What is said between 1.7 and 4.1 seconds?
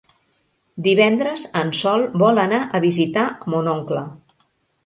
Sol vol anar a visitar mon oncle.